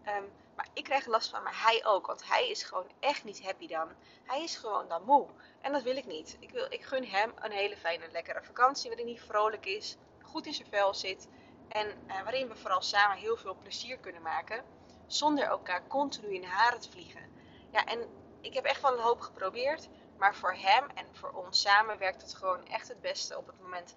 Um, 0.09 0.33
maar 0.57 0.69
ik 0.73 0.85
krijg 0.85 1.07
last 1.07 1.31
van, 1.31 1.43
maar 1.43 1.63
hij 1.63 1.85
ook. 1.85 2.07
Want 2.07 2.29
hij 2.29 2.49
is 2.49 2.63
gewoon 2.63 2.91
echt 3.01 3.25
niet 3.25 3.43
happy 3.43 3.67
dan. 3.67 3.89
Hij 4.25 4.43
is 4.43 4.57
gewoon 4.57 4.89
dan 4.89 5.05
moe. 5.05 5.27
En 5.61 5.73
dat 5.73 5.83
wil 5.83 5.97
ik 5.97 6.07
niet. 6.07 6.37
Ik, 6.41 6.51
wil, 6.51 6.67
ik 6.69 6.83
gun 6.83 7.05
hem 7.05 7.33
een 7.41 7.53
hele 7.53 7.77
fijne, 7.77 8.09
lekkere 8.11 8.43
vakantie 8.43 8.89
waarin 8.89 9.07
hij 9.07 9.19
vrolijk 9.19 9.67
is, 9.67 9.97
goed 10.23 10.47
in 10.47 10.55
zijn 10.55 10.69
vel 10.69 10.95
zit. 10.95 11.29
En 11.69 11.87
uh, 11.87 12.23
waarin 12.23 12.49
we 12.49 12.57
vooral 12.57 12.83
samen 12.83 13.17
heel 13.17 13.37
veel 13.37 13.57
plezier 13.63 13.99
kunnen 13.99 14.23
maken. 14.23 14.65
Zonder 15.07 15.45
elkaar 15.45 15.87
continu 15.87 16.35
in 16.35 16.45
haren 16.45 16.81
te 16.81 16.91
vliegen. 16.91 17.33
Ja, 17.71 17.85
en 17.85 18.09
ik 18.41 18.55
heb 18.55 18.65
echt 18.65 18.81
wel 18.83 18.93
een 18.93 19.05
hoop 19.05 19.21
geprobeerd. 19.21 19.89
Maar 20.19 20.35
voor 20.35 20.55
hem 20.55 20.85
en 20.95 21.07
voor 21.13 21.31
ons 21.31 21.61
samen 21.61 21.99
werkt 21.99 22.23
het 22.23 22.35
gewoon 22.35 22.67
echt 22.67 22.89
het 22.89 23.01
beste 23.01 23.39
op 23.39 23.47
het 23.47 23.61
moment 23.61 23.97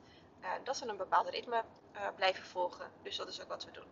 dat 0.63 0.79
we 0.79 0.87
een 0.87 0.97
bepaald 0.97 1.29
ritme 1.29 1.63
uh, 1.95 2.01
blijven 2.15 2.43
volgen. 2.43 2.91
Dus 3.03 3.15
dat 3.15 3.27
is 3.27 3.41
ook 3.41 3.47
wat 3.47 3.65
we 3.65 3.71
doen. 3.71 3.87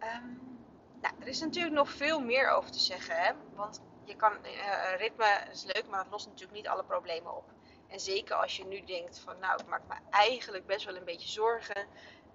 Um, 0.00 0.58
nou, 1.00 1.14
er 1.20 1.26
is 1.26 1.40
natuurlijk 1.40 1.74
nog 1.74 1.90
veel 1.90 2.20
meer 2.20 2.50
over 2.50 2.70
te 2.70 2.78
zeggen. 2.78 3.16
Hè? 3.16 3.32
Want 3.54 3.80
je 4.04 4.16
kan, 4.16 4.32
uh, 4.32 4.96
ritme 4.96 5.46
is 5.50 5.64
leuk, 5.64 5.86
maar 5.88 6.00
het 6.00 6.10
lost 6.10 6.26
natuurlijk 6.26 6.56
niet 6.56 6.68
alle 6.68 6.84
problemen 6.84 7.36
op. 7.36 7.44
En 7.88 8.00
zeker 8.00 8.36
als 8.36 8.56
je 8.56 8.64
nu 8.64 8.84
denkt 8.84 9.18
van 9.18 9.38
nou, 9.38 9.60
ik 9.60 9.66
maak 9.66 9.82
me 9.88 9.94
eigenlijk 10.10 10.66
best 10.66 10.84
wel 10.84 10.96
een 10.96 11.04
beetje 11.04 11.28
zorgen. 11.28 11.86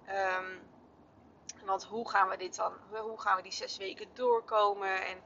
Um, 0.08 0.70
want 1.64 1.84
hoe 1.84 2.10
gaan 2.10 2.28
we 2.28 2.36
dit 2.36 2.56
dan, 2.56 2.72
hoe 2.90 3.20
gaan 3.20 3.36
we 3.36 3.42
die 3.42 3.52
zes 3.52 3.76
weken 3.76 4.08
doorkomen? 4.14 5.06
En 5.06 5.22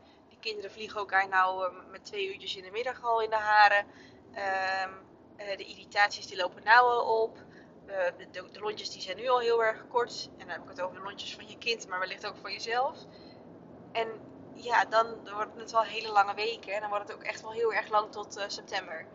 kinderen 0.46 0.70
vliegen 0.70 0.98
elkaar 0.98 1.28
nou 1.28 1.72
met 1.90 2.04
twee 2.04 2.32
uurtjes 2.32 2.56
in 2.56 2.62
de 2.62 2.70
middag 2.70 3.04
al 3.04 3.22
in 3.22 3.30
de 3.30 3.36
haren. 3.36 3.86
Uh, 4.34 5.56
de 5.56 5.64
irritaties 5.64 6.26
die 6.26 6.36
lopen 6.36 6.64
nou 6.64 6.82
al 6.82 7.22
op. 7.22 7.38
De, 7.86 8.12
de, 8.30 8.50
de, 8.50 8.60
lontjes 8.60 8.90
die 8.90 9.02
zijn 9.02 9.16
nu 9.16 9.28
al 9.28 9.38
heel 9.38 9.64
erg 9.64 9.86
kort. 9.88 10.28
En 10.32 10.38
dan 10.38 10.48
heb 10.48 10.62
ik 10.62 10.68
het 10.68 10.80
over 10.80 10.96
de 10.96 11.02
lontjes 11.02 11.34
van 11.34 11.48
je 11.48 11.58
kind, 11.58 11.88
maar 11.88 11.98
wellicht 11.98 12.26
ook 12.26 12.36
van 12.36 12.52
jezelf. 12.52 12.98
En 13.92 14.08
ja, 14.54 14.84
dan 14.84 15.06
wordt 15.34 15.60
het 15.60 15.72
wel 15.72 15.82
hele 15.82 16.12
lange 16.12 16.34
weken. 16.34 16.74
En 16.74 16.80
dan 16.80 16.88
wordt 16.88 17.08
het 17.08 17.16
ook 17.16 17.22
echt 17.22 17.42
wel 17.42 17.52
heel 17.52 17.72
erg 17.72 17.88
lang 17.88 18.12
tot 18.12 18.38
uh, 18.38 18.44
september. 18.46 19.06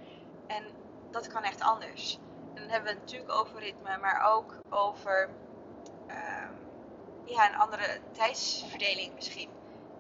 En 0.48 0.64
dat 1.12 1.28
kan 1.28 1.44
echt 1.44 1.62
anders. 1.62 2.20
En 2.54 2.62
dan 2.62 2.70
hebben 2.70 2.94
we 2.94 3.00
het 3.00 3.00
natuurlijk 3.00 3.40
over 3.40 3.60
ritme, 3.60 3.98
maar 3.98 4.32
ook 4.34 4.56
over 4.70 5.30
ehm, 6.08 6.54
ja, 7.26 7.50
een 7.50 7.60
andere 7.60 8.00
tijdsverdeling 8.12 9.14
misschien. 9.14 9.50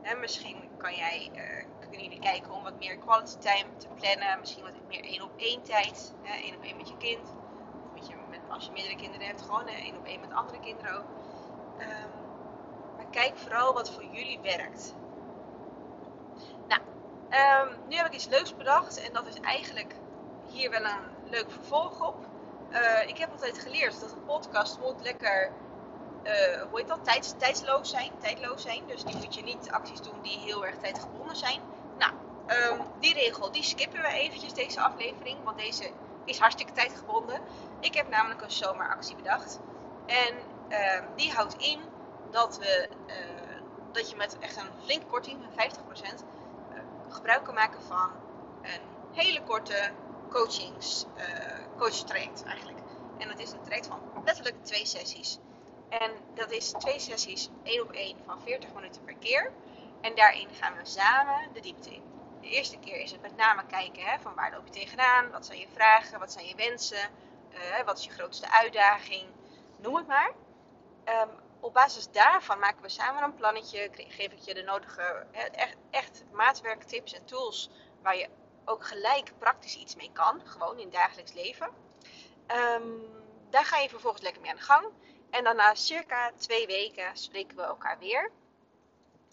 En 0.01 0.19
misschien 0.19 0.69
kan 0.77 0.95
jij, 0.95 1.31
uh, 1.35 1.65
kunnen 1.79 2.01
jullie 2.01 2.19
kijken 2.19 2.51
om 2.51 2.63
wat 2.63 2.79
meer 2.79 2.97
quality 2.97 3.37
time 3.37 3.77
te 3.77 3.87
plannen. 3.87 4.39
Misschien 4.39 4.63
wat 4.63 4.73
meer 4.87 5.03
één 5.03 5.21
op 5.21 5.31
één 5.37 5.61
tijd. 5.61 6.13
één 6.23 6.55
op 6.55 6.63
één 6.63 6.77
met 6.77 6.89
je 6.89 6.97
kind. 6.97 7.21
Of 7.21 7.93
met 7.93 8.07
je, 8.07 8.15
met, 8.29 8.40
als 8.53 8.65
je 8.65 8.71
meerdere 8.71 8.95
kinderen 8.95 9.27
hebt, 9.27 9.41
gewoon 9.41 9.67
één 9.67 9.97
op 9.97 10.05
één 10.05 10.19
met 10.19 10.33
andere 10.33 10.59
kinderen 10.59 10.97
ook. 10.97 11.05
Um, 11.79 11.87
maar 12.97 13.05
kijk 13.11 13.37
vooral 13.37 13.73
wat 13.73 13.91
voor 13.91 14.03
jullie 14.03 14.39
werkt. 14.41 14.95
Nou, 16.67 16.81
um, 17.69 17.77
nu 17.87 17.95
heb 17.95 18.05
ik 18.05 18.13
iets 18.13 18.27
leuks 18.27 18.55
bedacht. 18.55 19.01
En 19.01 19.13
dat 19.13 19.27
is 19.27 19.39
eigenlijk 19.39 19.95
hier 20.49 20.69
wel 20.69 20.83
een 20.83 21.29
leuk 21.29 21.51
vervolg 21.51 22.07
op. 22.07 22.25
Uh, 22.71 23.07
ik 23.07 23.17
heb 23.17 23.31
altijd 23.31 23.59
geleerd 23.59 23.99
dat 23.99 24.11
een 24.11 24.25
podcast 24.25 24.79
moet 24.79 25.01
lekker 25.01 25.51
uh, 26.23 26.61
hoe 26.69 26.79
heet 26.79 26.87
dat, 26.87 27.03
tijds, 27.03 27.33
tijdsloos 27.37 27.89
zijn, 27.89 28.11
tijdloos 28.19 28.61
zijn. 28.61 28.83
Dus 28.87 29.03
die 29.03 29.15
moet 29.15 29.35
je 29.35 29.43
niet 29.43 29.71
acties 29.71 30.01
doen 30.01 30.21
die 30.21 30.39
heel 30.39 30.65
erg 30.65 30.75
tijdgebonden 30.77 31.35
zijn. 31.35 31.61
Nou, 31.97 32.13
um, 32.71 32.85
die 32.99 33.13
regel, 33.13 33.51
die 33.51 33.63
skippen 33.63 34.01
we 34.01 34.07
eventjes 34.07 34.53
deze 34.53 34.81
aflevering, 34.81 35.37
want 35.43 35.57
deze 35.57 35.89
is 36.25 36.39
hartstikke 36.39 36.71
tijdgebonden. 36.71 37.41
Ik 37.79 37.93
heb 37.93 38.09
namelijk 38.09 38.41
een 38.41 38.51
zomeractie 38.51 39.15
bedacht. 39.15 39.59
En 40.05 40.35
uh, 40.69 41.01
die 41.15 41.31
houdt 41.31 41.55
in 41.55 41.79
dat 42.31 42.57
we 42.57 42.89
uh, 43.07 43.51
dat 43.91 44.09
je 44.09 44.15
met 44.15 44.37
echt 44.39 44.57
een 44.57 44.83
flinke 44.83 45.05
korting 45.05 45.39
van 45.55 45.69
50% 45.69 46.03
uh, 46.03 46.79
gebruik 47.09 47.43
kan 47.43 47.53
maken 47.53 47.81
van 47.81 48.11
een 48.61 48.81
hele 49.11 49.43
korte 49.43 49.91
coachings, 50.29 51.05
uh, 51.77 52.03
traject 52.05 52.43
eigenlijk. 52.43 52.77
En 53.17 53.27
dat 53.27 53.39
is 53.39 53.51
een 53.51 53.61
traject 53.61 53.87
van 53.87 53.99
letterlijk 54.25 54.55
twee 54.63 54.85
sessies. 54.85 55.39
En 55.89 56.11
dat 56.33 56.51
is 56.51 56.71
twee 56.71 56.99
sessies, 56.99 57.49
één 57.63 57.81
op 57.81 57.91
één 57.91 58.17
van 58.25 58.41
40 58.41 58.73
minuten 58.73 59.03
per 59.03 59.15
keer. 59.15 59.51
En 60.01 60.15
daarin 60.15 60.47
gaan 60.59 60.73
we 60.73 60.85
samen 60.85 61.53
de 61.53 61.59
diepte 61.59 61.89
in. 61.89 62.10
De 62.41 62.47
eerste 62.47 62.79
keer 62.79 62.99
is 62.99 63.11
het 63.11 63.21
met 63.21 63.35
name 63.35 63.65
kijken 63.65 64.03
hè, 64.03 64.19
van 64.19 64.35
waar 64.35 64.51
loop 64.51 64.65
je 64.65 64.71
tegenaan, 64.71 65.31
wat 65.31 65.45
zijn 65.45 65.59
je 65.59 65.67
vragen, 65.73 66.19
wat 66.19 66.31
zijn 66.31 66.45
je 66.45 66.55
wensen, 66.55 67.09
uh, 67.53 67.85
wat 67.85 67.97
is 67.97 68.05
je 68.05 68.11
grootste 68.11 68.51
uitdaging, 68.51 69.29
noem 69.77 69.95
het 69.95 70.07
maar. 70.07 70.31
Um, 71.05 71.29
op 71.59 71.73
basis 71.73 72.11
daarvan 72.11 72.59
maken 72.59 72.81
we 72.81 72.89
samen 72.89 73.23
een 73.23 73.35
plannetje, 73.35 73.89
geef 73.93 74.31
ik 74.31 74.39
je 74.39 74.53
de 74.53 74.63
nodige 74.63 75.25
echt, 75.51 75.75
echt 75.89 76.23
maatwerk, 76.31 76.83
tips 76.83 77.13
en 77.13 77.25
tools 77.25 77.69
waar 78.01 78.17
je 78.17 78.29
ook 78.65 78.85
gelijk 78.85 79.33
praktisch 79.37 79.75
iets 79.75 79.95
mee 79.95 80.11
kan, 80.13 80.41
gewoon 80.45 80.79
in 80.79 80.89
dagelijks 80.89 81.33
leven. 81.33 81.69
Um, 82.47 83.01
daar 83.49 83.65
ga 83.65 83.77
je 83.77 83.89
vervolgens 83.89 84.23
lekker 84.23 84.41
mee 84.41 84.51
aan 84.51 84.57
de 84.57 84.63
gang. 84.63 84.87
En 85.29 85.43
dan 85.43 85.55
na 85.55 85.75
circa 85.75 86.31
twee 86.37 86.67
weken 86.67 87.17
spreken 87.17 87.55
we 87.55 87.63
elkaar 87.63 87.99
weer. 87.99 88.31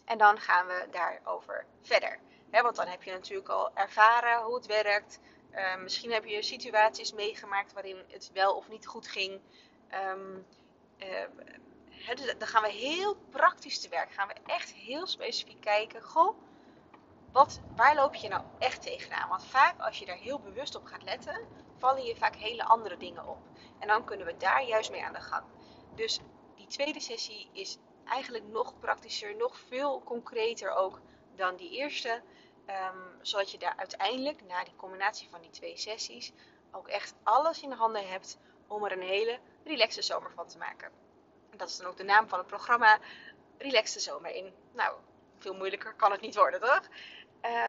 En 0.05 0.19
dan 0.19 0.41
gaan 0.41 0.67
we 0.67 0.89
daarover 0.91 1.67
verder. 1.83 2.19
Want 2.51 2.77
dan 2.77 2.87
heb 2.87 3.03
je 3.03 3.11
natuurlijk 3.11 3.49
al 3.49 3.71
ervaren 3.75 4.43
hoe 4.43 4.55
het 4.55 4.67
werkt. 4.67 5.21
Uh, 5.55 5.77
misschien 5.77 6.13
heb 6.13 6.25
je 6.25 6.43
situaties 6.43 7.13
meegemaakt 7.13 7.73
waarin 7.73 8.05
het 8.09 8.31
wel 8.33 8.57
of 8.57 8.69
niet 8.69 8.87
goed 8.87 9.09
ging. 9.09 9.41
Um, 10.15 10.47
dus 12.15 12.39
dan 12.39 12.49
gaan 12.49 12.63
we 12.63 12.71
heel 12.71 13.17
praktisch 13.31 13.81
te 13.81 13.89
werk. 13.89 14.13
Gaan 14.13 14.29
we 14.29 14.35
echt 14.47 14.73
heel 14.73 15.07
specifiek 15.07 15.61
kijken. 15.61 16.03
Goh, 16.03 16.39
wat, 17.33 17.61
waar 17.77 17.95
loop 17.95 18.15
je 18.15 18.29
nou 18.29 18.43
echt 18.59 18.83
tegenaan? 18.83 19.29
Want 19.29 19.45
vaak 19.45 19.81
als 19.81 19.99
je 19.99 20.07
daar 20.07 20.17
heel 20.17 20.41
bewust 20.41 20.75
op 20.75 20.85
gaat 20.85 21.03
letten, 21.03 21.47
vallen 21.77 22.05
je 22.05 22.17
vaak 22.17 22.37
hele 22.37 22.65
andere 22.65 22.97
dingen 22.97 23.29
op. 23.29 23.39
En 23.79 23.89
dan 23.89 24.05
kunnen 24.05 24.27
we 24.27 24.37
daar 24.37 24.65
juist 24.65 24.91
mee 24.91 25.05
aan 25.05 25.13
de 25.13 25.21
gang. 25.21 25.45
Dus 25.95 26.21
die 26.57 26.67
tweede 26.67 27.01
sessie 27.01 27.49
is 27.53 27.79
eigenlijk 28.05 28.45
nog 28.45 28.79
praktischer, 28.79 29.37
nog 29.37 29.59
veel 29.59 30.03
concreter 30.03 30.71
ook 30.71 31.01
dan 31.39 31.57
die 31.57 31.71
eerste. 31.71 32.23
Um, 32.67 33.19
zodat 33.21 33.51
je 33.51 33.59
daar 33.59 33.75
uiteindelijk, 33.77 34.45
na 34.45 34.65
die 34.65 34.77
combinatie 34.77 35.29
van 35.31 35.41
die 35.41 35.51
twee 35.51 35.77
sessies, 35.77 36.33
ook 36.73 36.89
echt 36.89 37.15
alles 37.23 37.63
in 37.63 37.71
de 37.71 37.77
handen 37.77 38.09
hebt 38.09 38.39
om 38.67 38.85
er 38.85 38.93
een 38.93 39.03
hele 39.03 39.39
relaxe 39.65 40.03
zomer 40.03 40.31
van 40.35 40.47
te 40.47 40.59
maken. 40.59 40.91
Dat 41.57 41.69
is 41.69 41.77
dan 41.77 41.87
ook 41.87 41.97
de 41.97 42.05
naam 42.05 42.29
van 42.29 42.39
het 42.39 42.47
programma, 42.47 42.99
Relaxe 43.59 44.01
Zomer 44.01 44.31
in. 44.31 44.55
Nou, 44.73 44.97
veel 45.39 45.55
moeilijker 45.55 45.95
kan 45.95 46.13
het 46.13 46.21
niet 46.21 46.35
worden, 46.35 46.61
toch? 46.61 46.83
Uh, 47.43 47.65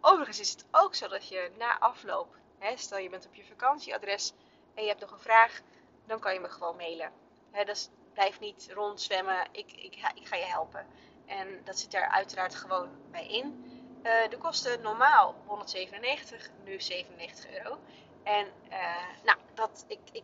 overigens 0.00 0.40
is 0.40 0.50
het 0.50 0.64
ook 0.70 0.94
zo 0.94 1.08
dat 1.08 1.28
je 1.28 1.50
na 1.58 1.78
afloop, 1.78 2.36
hè, 2.58 2.76
stel 2.76 2.98
je 2.98 3.08
bent 3.08 3.26
op 3.26 3.34
je 3.34 3.44
vakantieadres 3.44 4.32
en 4.74 4.82
je 4.82 4.88
hebt 4.88 5.00
nog 5.00 5.10
een 5.10 5.18
vraag, 5.18 5.60
dan 6.06 6.20
kan 6.20 6.34
je 6.34 6.40
me 6.40 6.48
gewoon 6.48 6.76
mailen. 6.76 7.12
Hè, 7.50 7.64
dus 7.64 7.88
blijf 8.12 8.40
niet 8.40 8.68
rondzwemmen, 8.72 9.48
ik, 9.52 9.72
ik, 9.72 9.94
ik 10.14 10.26
ga 10.26 10.36
je 10.36 10.44
helpen. 10.44 10.86
En 11.26 11.60
dat 11.64 11.78
zit 11.78 11.90
daar 11.90 12.08
uiteraard 12.08 12.54
gewoon 12.54 12.88
bij 13.10 13.26
in. 13.26 13.72
Uh, 14.02 14.28
de 14.28 14.38
kosten 14.38 14.82
normaal 14.82 15.34
197, 15.46 16.50
nu 16.64 16.80
97 16.80 17.50
euro. 17.50 17.78
En 18.22 18.46
uh, 18.70 19.24
nou, 19.24 19.38
dat, 19.54 19.84
ik, 19.88 20.00
ik, 20.12 20.22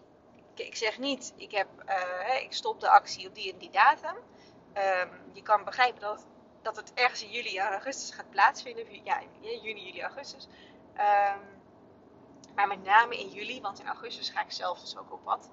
ik 0.55 0.77
zeg 0.77 0.99
niet, 0.99 1.33
ik, 1.37 1.51
heb, 1.51 1.69
uh, 1.89 2.43
ik 2.43 2.53
stop 2.53 2.81
de 2.81 2.89
actie 2.89 3.29
op 3.29 3.35
die 3.35 3.53
en 3.53 3.59
die 3.59 3.71
datum. 3.71 4.15
Um, 4.75 5.11
je 5.33 5.43
kan 5.43 5.65
begrijpen 5.65 6.01
dat, 6.01 6.27
dat 6.63 6.77
het 6.77 6.93
ergens 6.95 7.23
in 7.23 7.31
juli 7.31 7.59
en 7.59 7.67
augustus 7.67 8.11
gaat 8.11 8.31
plaatsvinden. 8.31 9.05
Ja, 9.05 9.23
juni, 9.41 9.85
juli, 9.85 10.03
augustus. 10.03 10.49
Um, 10.97 11.61
maar 12.55 12.69
met 12.69 12.85
name 12.85 13.19
in 13.19 13.29
juli, 13.29 13.61
want 13.61 13.81
in 13.81 13.87
augustus 13.87 14.31
ga 14.31 14.43
ik 14.43 14.53
zelf 14.53 14.81
dus 14.81 14.97
ook 14.97 15.13
op 15.13 15.25
pad. 15.25 15.51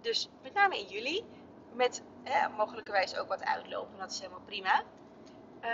dus 0.00 0.28
met 0.42 0.52
name 0.52 0.78
in 0.78 0.86
juli 0.86 1.24
met 1.76 2.02
eh, 2.24 2.46
mogelijkerwijs 2.56 3.16
ook 3.16 3.28
wat 3.28 3.44
uitlopen. 3.44 3.98
Dat 3.98 4.10
is 4.10 4.18
helemaal 4.18 4.44
prima. 4.44 4.82
Uh, 5.64 5.70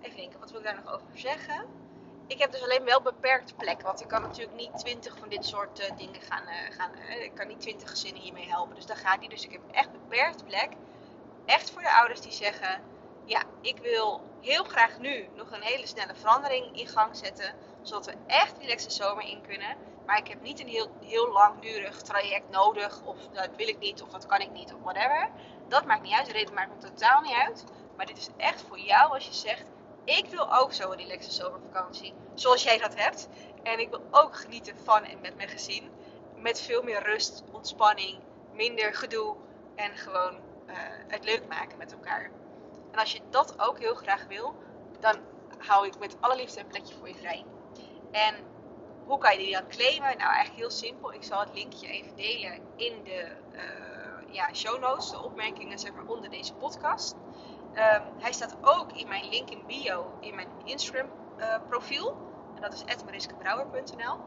even 0.00 0.16
denken, 0.16 0.40
wat 0.40 0.50
wil 0.50 0.60
ik 0.60 0.66
daar 0.66 0.82
nog 0.84 0.92
over 0.94 1.18
zeggen? 1.18 1.64
Ik 2.26 2.38
heb 2.38 2.52
dus 2.52 2.62
alleen 2.62 2.84
wel 2.84 3.02
beperkt 3.02 3.56
plek. 3.56 3.82
Want 3.82 4.00
ik 4.00 4.08
kan 4.08 4.22
natuurlijk 4.22 4.56
niet 4.56 4.78
twintig 4.78 5.18
van 5.18 5.28
dit 5.28 5.44
soort 5.44 5.80
uh, 5.80 5.96
dingen 5.96 6.20
gaan. 6.20 6.42
Uh, 6.42 6.76
gaan 6.76 6.90
ik 7.22 7.34
kan 7.34 7.48
niet 7.48 7.60
twintig 7.60 7.90
gezinnen 7.90 8.22
hiermee 8.22 8.48
helpen. 8.48 8.74
Dus 8.74 8.86
daar 8.86 8.96
gaat 8.96 9.20
niet. 9.20 9.30
Dus 9.30 9.44
ik 9.44 9.52
heb 9.52 9.60
echt 9.70 9.92
beperkt 9.92 10.44
plek. 10.44 10.68
Echt 11.44 11.70
voor 11.70 11.82
de 11.82 11.92
ouders 11.92 12.20
die 12.20 12.32
zeggen: 12.32 12.82
Ja, 13.24 13.42
ik 13.60 13.78
wil 13.78 14.20
heel 14.40 14.64
graag 14.64 14.98
nu 14.98 15.28
nog 15.34 15.50
een 15.50 15.62
hele 15.62 15.86
snelle 15.86 16.14
verandering 16.14 16.78
in 16.78 16.86
gang 16.86 17.16
zetten. 17.16 17.54
Zodat 17.82 18.06
we 18.06 18.14
echt 18.26 18.58
relaxe 18.58 18.90
zomer 18.90 19.24
in 19.24 19.42
kunnen 19.46 19.76
maar 20.10 20.18
ik 20.18 20.28
heb 20.28 20.42
niet 20.42 20.60
een 20.60 20.68
heel, 20.68 20.90
heel 21.04 21.32
langdurig 21.32 22.02
traject 22.02 22.48
nodig. 22.48 23.02
Of 23.04 23.16
dat 23.32 23.48
wil 23.56 23.68
ik 23.68 23.78
niet, 23.78 24.02
of 24.02 24.08
dat 24.08 24.26
kan 24.26 24.40
ik 24.40 24.50
niet, 24.50 24.74
of 24.74 24.80
whatever. 24.82 25.30
Dat 25.68 25.86
maakt 25.86 26.02
niet 26.02 26.12
uit. 26.12 26.26
De 26.26 26.32
reden 26.32 26.54
maakt 26.54 26.74
me 26.74 26.88
totaal 26.88 27.20
niet 27.20 27.32
uit. 27.32 27.64
Maar 27.96 28.06
dit 28.06 28.16
is 28.16 28.28
echt 28.36 28.62
voor 28.62 28.78
jou 28.78 29.12
als 29.12 29.26
je 29.26 29.32
zegt: 29.32 29.64
Ik 30.04 30.26
wil 30.26 30.54
ook 30.54 30.72
zo 30.72 30.90
een 30.90 30.98
relaxe 30.98 31.30
zomervakantie. 31.30 32.14
Zoals 32.34 32.62
jij 32.62 32.78
dat 32.78 32.94
hebt. 32.94 33.28
En 33.62 33.78
ik 33.78 33.90
wil 33.90 34.02
ook 34.10 34.36
genieten 34.36 34.76
van 34.84 35.04
en 35.04 35.20
met 35.20 35.36
mijn 35.36 35.48
gezin. 35.48 35.90
Met 36.36 36.60
veel 36.60 36.82
meer 36.82 37.02
rust, 37.02 37.44
ontspanning, 37.52 38.18
minder 38.52 38.94
gedoe. 38.94 39.36
En 39.74 39.96
gewoon 39.96 40.34
uh, 40.34 40.74
het 41.08 41.24
leuk 41.24 41.48
maken 41.48 41.78
met 41.78 41.92
elkaar. 41.92 42.30
En 42.90 42.98
als 42.98 43.12
je 43.12 43.20
dat 43.30 43.60
ook 43.60 43.78
heel 43.78 43.94
graag 43.94 44.26
wil, 44.26 44.54
dan 45.00 45.16
hou 45.58 45.86
ik 45.86 45.98
met 45.98 46.16
alle 46.20 46.36
liefde 46.36 46.60
een 46.60 46.66
plekje 46.66 46.94
voor 46.94 47.08
je 47.08 47.14
vrij. 47.14 47.44
En 48.10 48.49
hoe 49.10 49.18
kan 49.18 49.32
je 49.32 49.38
die 49.38 49.52
dan 49.52 49.68
claimen? 49.68 50.18
Nou, 50.18 50.30
eigenlijk 50.32 50.56
heel 50.56 50.70
simpel. 50.70 51.12
Ik 51.12 51.22
zal 51.22 51.40
het 51.40 51.54
linkje 51.54 51.88
even 51.88 52.16
delen 52.16 52.52
in 52.76 53.04
de 53.04 53.36
uh, 53.52 54.34
ja, 54.34 54.54
show 54.54 54.80
notes, 54.80 55.10
de 55.10 55.22
opmerkingen 55.22 55.78
zeg 55.78 55.92
maar, 55.92 56.06
onder 56.06 56.30
deze 56.30 56.54
podcast. 56.54 57.14
Um, 57.74 58.02
hij 58.18 58.32
staat 58.32 58.56
ook 58.60 58.92
in 58.92 59.08
mijn 59.08 59.28
link 59.28 59.50
in 59.50 59.62
bio 59.66 60.12
in 60.20 60.34
mijn 60.34 60.48
Instagram 60.64 61.08
uh, 61.38 61.54
profiel. 61.68 62.16
En 62.54 62.60
dat 62.60 62.72
is 62.72 63.04
mariskebrouwer.nl. 63.04 64.18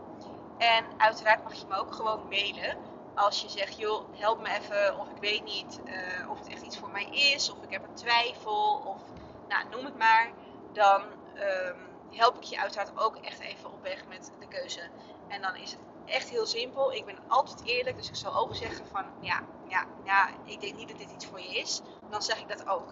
En 0.58 0.86
uiteraard 0.98 1.44
mag 1.44 1.54
je 1.54 1.66
me 1.70 1.76
ook 1.76 1.94
gewoon 1.94 2.28
mailen. 2.30 2.78
Als 3.16 3.42
je 3.42 3.50
zegt, 3.50 3.78
joh, 3.78 4.04
help 4.20 4.42
me 4.42 4.50
even. 4.50 5.00
Of 5.00 5.10
ik 5.10 5.18
weet 5.20 5.44
niet 5.44 5.80
uh, 5.86 6.30
of 6.30 6.38
het 6.40 6.48
echt 6.48 6.62
iets 6.62 6.78
voor 6.78 6.90
mij 6.90 7.08
is. 7.12 7.52
Of 7.52 7.64
ik 7.64 7.72
heb 7.72 7.84
een 7.84 7.94
twijfel. 7.96 8.84
Of 8.86 9.02
nou, 9.48 9.70
noem 9.70 9.86
het 9.86 9.98
maar. 9.98 10.32
Dan 10.74 11.02
um, 11.36 11.93
help 12.14 12.36
ik 12.36 12.44
je 12.44 12.60
uiteraard 12.60 13.00
ook 13.00 13.16
echt 13.16 13.40
even 13.40 13.72
op 13.72 13.82
weg 13.82 14.08
met 14.08 14.32
de 14.40 14.48
keuze. 14.48 14.82
En 15.28 15.42
dan 15.42 15.56
is 15.56 15.72
het 15.72 15.80
echt 16.06 16.30
heel 16.30 16.46
simpel. 16.46 16.94
Ik 16.94 17.06
ben 17.06 17.18
altijd 17.28 17.64
eerlijk, 17.64 17.98
dus 17.98 18.10
ik 18.10 18.16
zal 18.16 18.36
ook 18.36 18.56
zeggen 18.56 18.86
van 18.88 19.06
ja, 19.20 19.42
ja, 19.68 19.86
ja, 20.04 20.30
ik 20.46 20.62
denk 20.62 20.76
niet 20.76 20.88
dat 20.88 20.98
dit 20.98 21.12
iets 21.12 21.26
voor 21.26 21.40
je 21.40 21.58
is. 21.58 21.82
Dan 22.10 22.22
zeg 22.22 22.40
ik 22.40 22.48
dat 22.48 22.68
ook. 22.68 22.90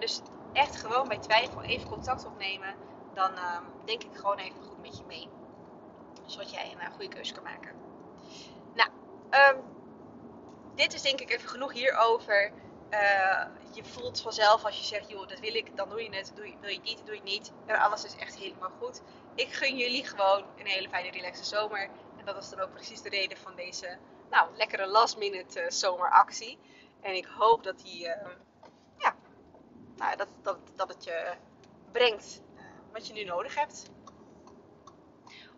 dus 0.00 0.20
echt 0.52 0.76
gewoon 0.76 1.08
bij 1.08 1.18
twijfel 1.18 1.62
even 1.62 1.88
contact 1.88 2.26
opnemen. 2.26 2.74
Dan 3.14 3.32
uh, 3.32 3.58
denk 3.84 4.02
ik 4.02 4.16
gewoon 4.16 4.38
even 4.38 4.62
goed 4.62 4.82
met 4.82 4.98
je 4.98 5.04
mee. 5.06 5.28
Zodat 6.26 6.50
jij 6.50 6.72
een 6.72 6.78
uh, 6.78 6.90
goede 6.90 7.08
keuze 7.08 7.34
kan 7.34 7.42
maken. 7.42 7.72
Nou, 8.74 8.90
um, 9.30 9.62
dit 10.74 10.94
is 10.94 11.02
denk 11.02 11.20
ik 11.20 11.30
even 11.30 11.48
genoeg 11.48 11.72
hierover. 11.72 12.52
Uh, 12.90 13.44
je 13.72 13.84
voelt 13.84 14.20
vanzelf 14.20 14.64
als 14.64 14.78
je 14.78 14.84
zegt, 14.84 15.10
joh, 15.10 15.28
dat 15.28 15.38
wil 15.38 15.54
ik, 15.54 15.76
dan 15.76 15.88
doe 15.88 16.02
je 16.02 16.16
het. 16.16 16.32
Doe 16.34 16.46
je, 16.46 16.54
wil 16.60 16.70
je 16.70 16.80
niet, 16.80 17.02
doe 17.04 17.14
je 17.14 17.22
niet. 17.22 17.52
En 17.66 17.78
alles 17.78 18.04
is 18.04 18.16
echt 18.16 18.36
helemaal 18.36 18.70
goed. 18.80 19.02
Ik 19.34 19.52
gun 19.52 19.76
jullie 19.76 20.04
gewoon 20.04 20.44
een 20.56 20.66
hele 20.66 20.88
fijne, 20.88 21.10
relaxe 21.10 21.44
zomer. 21.44 21.90
En 22.16 22.24
dat 22.24 22.36
is 22.36 22.48
dan 22.48 22.60
ook 22.60 22.72
precies 22.72 23.02
de 23.02 23.08
reden 23.08 23.38
van 23.38 23.54
deze, 23.56 23.98
nou, 24.30 24.56
lekkere 24.56 24.86
last 24.86 25.18
minute 25.18 25.62
uh, 25.62 25.70
zomeractie. 25.70 26.58
En 27.00 27.14
ik 27.14 27.24
hoop 27.24 27.62
dat 27.62 27.78
die, 27.78 28.06
uh, 28.06 28.14
ja, 28.96 29.16
nou, 29.96 30.16
dat, 30.16 30.28
dat, 30.42 30.58
dat 30.76 30.88
het 30.88 31.04
je 31.04 31.34
brengt 31.92 32.40
wat 32.92 33.06
je 33.06 33.12
nu 33.12 33.24
nodig 33.24 33.54
hebt. 33.54 33.90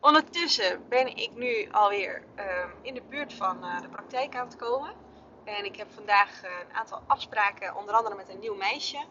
Ondertussen 0.01 0.89
ben 0.89 1.17
ik 1.17 1.35
nu 1.35 1.69
alweer 1.71 2.25
in 2.83 2.95
de 2.95 3.03
buurt 3.03 3.33
van 3.33 3.61
de 3.61 3.89
praktijk 3.89 4.37
aan 4.37 4.47
het 4.47 4.57
komen. 4.57 4.95
En 5.45 5.65
ik 5.65 5.77
heb 5.77 5.91
vandaag 5.95 6.43
eh, 6.43 6.51
een 6.69 6.75
aantal 6.75 7.03
afspraken, 7.07 7.77
onder 7.77 7.95
andere 7.95 8.15
met 8.15 8.29
een 8.29 8.39
nieuw 8.39 8.55
meisje. 8.55 9.05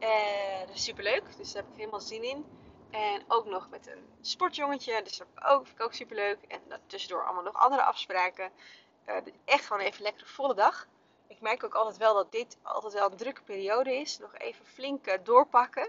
Uh, 0.00 0.66
dat 0.66 0.74
is 0.74 0.84
super 0.84 1.04
leuk, 1.04 1.36
dus 1.36 1.52
daar 1.52 1.62
heb 1.62 1.72
ik 1.72 1.78
helemaal 1.78 2.00
zin 2.00 2.22
in. 2.22 2.46
En 2.90 3.24
ook 3.28 3.44
nog 3.44 3.70
met 3.70 3.86
een 3.86 4.08
sportjongetje, 4.20 5.02
dus 5.02 5.16
dat 5.16 5.26
vind 5.62 5.78
ik 5.78 5.84
ook 5.84 5.92
super 5.92 6.16
leuk. 6.16 6.38
En 6.48 6.60
tussendoor 6.86 7.24
allemaal 7.24 7.42
nog 7.42 7.56
andere 7.56 7.82
afspraken. 7.82 8.50
Uh, 9.08 9.16
echt 9.44 9.66
gewoon 9.66 9.82
even 9.82 9.96
een 9.96 10.02
lekkere 10.02 10.26
volle 10.26 10.54
dag. 10.54 10.86
Ik 11.26 11.40
merk 11.40 11.64
ook 11.64 11.74
altijd 11.74 11.96
wel 11.96 12.14
dat 12.14 12.32
dit 12.32 12.58
altijd 12.62 12.92
wel 12.92 13.10
een 13.10 13.16
drukke 13.16 13.42
periode 13.42 13.96
is. 13.96 14.18
Nog 14.18 14.34
even 14.34 14.66
flink 14.66 15.24
doorpakken. 15.24 15.88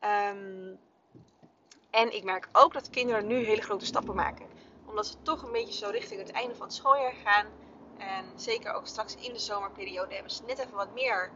Um, 0.00 0.78
en 1.90 2.14
ik 2.14 2.24
merk 2.24 2.48
ook 2.52 2.72
dat 2.72 2.90
kinderen 2.90 3.26
nu 3.26 3.44
hele 3.44 3.62
grote 3.62 3.84
stappen 3.84 4.14
maken. 4.14 4.46
Omdat 4.86 5.06
ze 5.06 5.22
toch 5.22 5.42
een 5.42 5.52
beetje 5.52 5.74
zo 5.74 5.90
richting 5.90 6.20
het 6.20 6.30
einde 6.30 6.54
van 6.54 6.66
het 6.66 6.74
schooljaar 6.74 7.14
gaan 7.24 7.46
en 7.98 8.32
zeker 8.34 8.72
ook 8.72 8.86
straks 8.86 9.14
in 9.14 9.32
de 9.32 9.38
zomerperiode 9.38 10.14
hebben 10.14 10.32
ze 10.32 10.44
net 10.44 10.58
even 10.58 10.74
wat 10.74 10.92
meer 10.94 11.30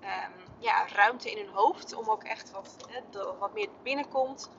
um, 0.00 0.32
ja, 0.58 0.86
ruimte 0.88 1.30
in 1.30 1.44
hun 1.44 1.54
hoofd. 1.54 1.94
Om 1.94 2.08
ook 2.08 2.24
echt 2.24 2.50
wat, 2.50 2.76
wat 3.38 3.54
meer 3.54 3.68
binnenkomt. 3.82 4.50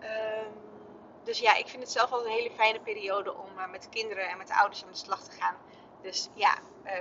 Ehm, 0.00 0.50
dus 1.22 1.38
ja, 1.38 1.54
ik 1.54 1.68
vind 1.68 1.82
het 1.82 1.92
zelf 1.92 2.10
wel 2.10 2.24
een 2.24 2.32
hele 2.32 2.50
fijne 2.50 2.80
periode 2.80 3.34
om 3.34 3.58
uh, 3.58 3.70
met 3.70 3.82
de 3.82 3.88
kinderen 3.88 4.28
en 4.28 4.38
met 4.38 4.46
de 4.46 4.54
ouders 4.54 4.84
aan 4.84 4.90
de 4.90 4.96
slag 4.96 5.22
te 5.22 5.30
gaan. 5.30 5.56
Dus 6.02 6.28
ja, 6.34 6.58
uh, 6.84 6.92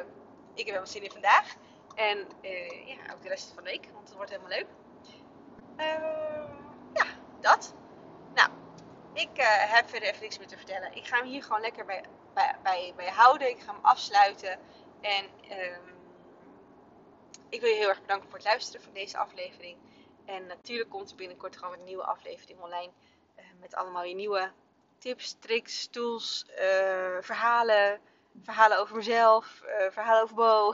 ik 0.54 0.65
heb 0.65 0.75
wel 0.75 0.86
zin 0.86 1.04
in 1.04 1.12
vandaag. 1.12 1.56
En 1.96 2.18
uh, 2.42 2.88
ja, 2.88 3.13
ook 3.13 3.22
de 3.22 3.30
rest 3.30 3.51
van 3.54 3.63
de 3.63 3.70
week, 3.70 3.89
want 3.94 4.08
het 4.08 4.15
wordt 4.15 4.32
helemaal 4.32 4.58
leuk. 4.58 4.68
ja, 6.94 7.06
dat. 7.39 7.74
Nou, 8.34 8.50
ik 9.13 9.30
heb 9.68 9.89
verder 9.89 10.10
even 10.10 10.22
niks 10.22 10.38
meer 10.38 10.48
te 10.48 10.58
vertellen. 10.58 10.96
Ik 10.96 11.06
ga 11.06 11.18
hem 11.18 11.25
hier 11.25 11.44
gewoon 11.44 11.62
lekker 11.62 11.86
bij, 11.86 12.04
bij, 12.36 12.56
bij, 12.63 12.94
bij 12.96 13.10
houden. 13.10 13.50
Ik 13.50 13.60
ga 13.60 13.74
hem 13.74 13.84
afsluiten. 13.84 14.60
En 15.01 15.25
ehm, 15.50 15.82
ik 17.50 17.62
wil 17.62 17.70
je 17.70 17.75
heel 17.75 17.89
erg 17.89 18.01
bedanken 18.01 18.30
voor 18.30 18.38
het 18.38 18.48
luisteren 18.48 18.82
van 18.82 18.94
deze 18.94 19.18
aflevering. 19.18 19.77
En 20.25 20.46
natuurlijk 20.46 20.89
komt 20.89 21.10
er 21.10 21.15
binnenkort 21.15 21.58
gewoon 21.58 21.74
een 21.74 21.84
nieuwe 21.84 22.04
aflevering 22.04 22.60
online. 22.60 22.92
Uh, 23.39 23.46
met 23.60 23.75
allemaal 23.75 24.04
je 24.04 24.15
nieuwe 24.15 24.51
tips, 24.98 25.36
tricks, 25.39 25.88
tools, 25.88 26.46
uh, 26.50 27.18
verhalen. 27.22 28.01
Verhalen 28.44 28.80
over 28.80 28.96
mezelf, 28.96 29.62
uh, 29.65 29.92
verhalen 29.92 30.24
over 30.24 30.36
Bo. 30.36 30.74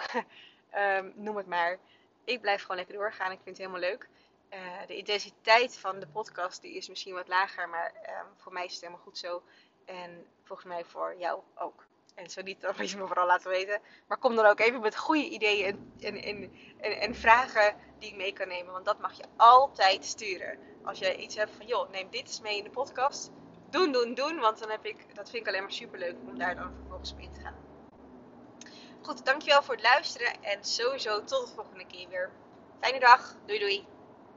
um, 0.75 1.13
noem 1.25 1.38
het 1.38 1.48
maar. 1.48 1.80
Ik 2.24 2.41
blijf 2.41 2.62
gewoon 2.62 2.77
lekker 2.77 2.96
doorgaan. 2.96 3.32
Ik 3.32 3.39
vind 3.44 3.58
het 3.58 3.68
helemaal 3.68 3.89
leuk. 3.89 4.10
de 4.88 4.96
intensiteit 4.96 5.77
van 5.77 6.00
de 6.00 6.08
podcast 6.08 6.62
die 6.62 6.74
is 6.74 6.89
misschien 6.89 7.13
wat 7.13 7.27
lager. 7.27 7.70
Maar 7.70 7.94
um, 7.96 8.38
voor 8.38 8.53
mij 8.53 8.65
is 8.65 8.72
het 8.72 8.82
helemaal 8.82 9.03
goed 9.03 9.18
zo. 9.18 9.44
En 9.85 10.25
volgens 10.43 10.67
mij 10.67 10.85
voor 10.85 11.15
jou 11.17 11.41
ook. 11.55 11.85
En 12.15 12.29
zo 12.29 12.41
niet, 12.41 12.61
dan 12.61 12.73
moet 12.77 12.89
je 12.89 12.97
me 12.97 13.07
vooral 13.07 13.25
laten 13.25 13.50
weten. 13.50 13.81
Maar 14.07 14.17
kom 14.17 14.35
dan 14.35 14.45
ook 14.45 14.59
even 14.59 14.81
met 14.81 14.97
goede 14.97 15.29
ideeën 15.29 15.93
en, 16.00 16.15
en, 16.15 16.51
en, 16.77 17.00
en, 17.00 17.15
vragen 17.15 17.75
die 18.00 18.09
ik 18.09 18.15
mee 18.15 18.33
kan 18.33 18.47
nemen. 18.47 18.73
Want 18.73 18.85
dat 18.85 19.00
mag 19.00 19.17
je 19.17 19.23
altijd 19.38 20.05
sturen. 20.05 20.59
Als 20.83 21.00
je 21.00 21.17
iets 21.17 21.35
hebt 21.35 21.51
van, 21.55 21.67
joh, 21.67 21.89
neem 21.89 22.09
dit 22.09 22.21
eens 22.21 22.41
mee 22.41 22.57
in 22.57 22.63
de 22.63 22.69
podcast. 22.69 23.31
Doen, 23.69 23.91
doen, 23.91 24.13
doen. 24.13 24.39
Want 24.39 24.59
dan 24.59 24.69
heb 24.69 24.85
ik, 24.85 25.15
dat 25.15 25.29
vind 25.29 25.41
ik 25.41 25.47
alleen 25.47 25.61
maar 25.61 25.71
super 25.71 26.00
leuk 26.00 26.15
om 26.27 26.38
daar 26.38 26.55
dan 26.55 26.73
vervolgens 26.75 27.11
op 27.11 27.19
in 27.19 27.31
te 27.31 27.39
gaan. 27.39 27.55
Goed, 29.01 29.25
dankjewel 29.25 29.63
voor 29.63 29.73
het 29.73 29.83
luisteren. 29.83 30.43
En 30.43 30.63
sowieso 30.63 31.23
tot 31.23 31.47
de 31.47 31.53
volgende 31.55 31.85
keer 31.85 32.09
weer. 32.09 32.31
Fijne 32.79 33.00
dag. 33.00 33.35
Doei 33.45 33.59
doei. 33.59 33.88